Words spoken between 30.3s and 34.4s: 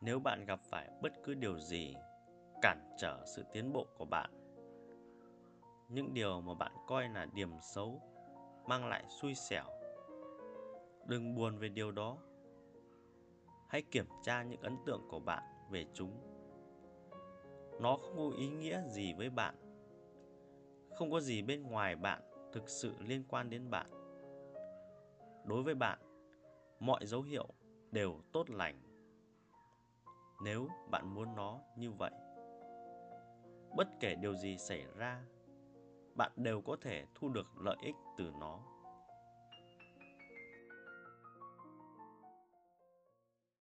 nếu bạn muốn nó như vậy. Bất kể điều